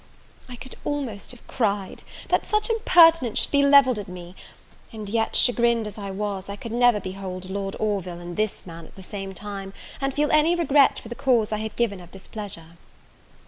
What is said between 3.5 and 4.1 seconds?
be leveled at